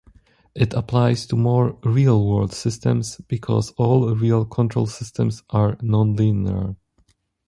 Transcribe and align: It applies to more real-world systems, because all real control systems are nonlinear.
It 0.55 0.73
applies 0.73 1.27
to 1.27 1.35
more 1.35 1.77
real-world 1.83 2.53
systems, 2.53 3.17
because 3.27 3.69
all 3.77 4.15
real 4.15 4.45
control 4.45 4.87
systems 4.87 5.43
are 5.51 5.75
nonlinear. 5.75 6.75